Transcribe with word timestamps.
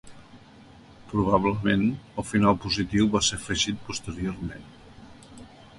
Probablement, 1.11 1.83
el 2.23 2.27
final 2.31 2.59
positiu 2.65 3.13
va 3.19 3.25
ser 3.29 3.41
afegit 3.41 3.87
posteriorment. 3.91 4.71